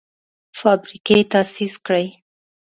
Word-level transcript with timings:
فابریکې 0.59 1.17
تاسیس 1.31 1.73
کړي. 1.85 2.05